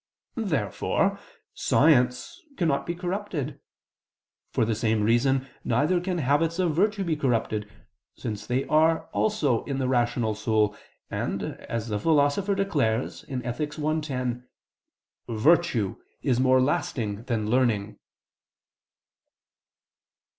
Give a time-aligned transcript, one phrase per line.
[0.33, 1.19] Therefore
[1.53, 3.59] science cannot be corrupted.
[4.49, 7.69] For the same reason neither can habits of virtue be corrupted,
[8.15, 10.75] since they also are in the rational soul,
[11.11, 13.77] and, as the Philosopher declares (Ethic.
[13.77, 14.43] i, 10),
[15.29, 17.99] "virtue is more lasting than learning."